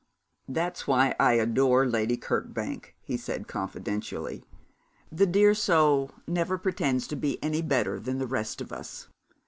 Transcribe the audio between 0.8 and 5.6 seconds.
why I adore Lady Kirkbank,' he said, confidentially. 'The dear